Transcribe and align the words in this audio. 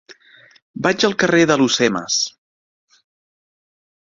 Vaig 0.87 1.05
al 1.09 1.13
carrer 1.25 1.43
d'Alhucemas. 1.51 2.19